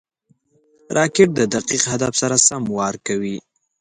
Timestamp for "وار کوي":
2.77-3.37